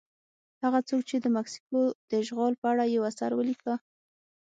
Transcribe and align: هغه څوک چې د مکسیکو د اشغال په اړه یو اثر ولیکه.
هغه 0.63 0.79
څوک 0.89 1.01
چې 1.09 1.17
د 1.19 1.25
مکسیکو 1.37 1.79
د 2.09 2.11
اشغال 2.23 2.53
په 2.61 2.65
اړه 2.73 2.83
یو 2.95 3.03
اثر 3.11 3.31
ولیکه. 3.35 3.73